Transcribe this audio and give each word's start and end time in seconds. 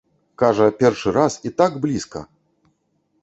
Кажа, 0.41 0.67
першы 0.79 1.11
раз 1.17 1.33
і 1.49 1.53
так 1.59 1.77
блізка! 1.83 2.19